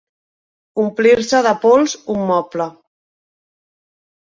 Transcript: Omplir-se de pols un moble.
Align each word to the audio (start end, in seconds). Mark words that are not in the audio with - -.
Omplir-se 0.83 1.43
de 1.49 1.53
pols 1.67 1.95
un 2.17 2.27
moble. 2.33 2.71